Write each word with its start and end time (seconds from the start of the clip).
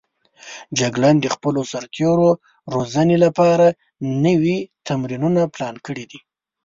جګړن 0.79 1.15
د 1.21 1.27
خپلو 1.35 1.61
سرتېرو 1.71 2.29
روزنې 2.73 3.17
لپاره 3.25 3.67
نوي 4.25 4.57
تمرینونه 4.87 5.41
پلان 5.53 5.75
کړي 5.85 6.05
دي. 6.11 6.19